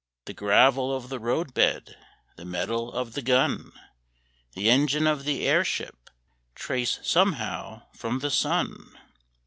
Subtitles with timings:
[0.25, 1.95] The gravel of the roadbed,
[2.35, 3.71] The metal of the gun,
[4.53, 6.09] The engine of the airship
[6.55, 8.97] Trace somehow from the sun.